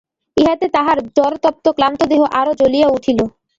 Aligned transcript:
ইহাতে 0.37 0.67
তাহার 0.75 0.97
জ্বরতপ্ত 1.15 1.65
ক্লান্ত 1.77 2.01
দেহ 2.11 2.21
আরো 2.39 2.51
জ্বলিয়া 2.59 2.87
উঠিল। 2.89 3.19